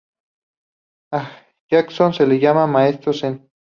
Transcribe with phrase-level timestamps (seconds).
[1.11, 1.23] A
[1.69, 3.51] Jackson se le llama el "Maestro Zen".